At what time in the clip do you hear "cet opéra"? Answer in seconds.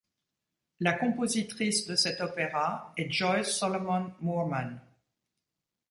1.95-2.91